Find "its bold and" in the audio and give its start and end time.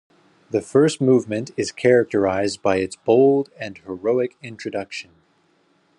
2.77-3.77